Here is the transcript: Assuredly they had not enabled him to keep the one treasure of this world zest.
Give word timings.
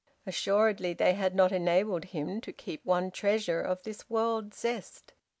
Assuredly 0.25 0.93
they 0.95 1.13
had 1.13 1.35
not 1.35 1.51
enabled 1.51 2.05
him 2.05 2.41
to 2.41 2.51
keep 2.51 2.83
the 2.83 2.89
one 2.89 3.11
treasure 3.11 3.61
of 3.61 3.83
this 3.83 4.09
world 4.09 4.51
zest. 4.51 5.13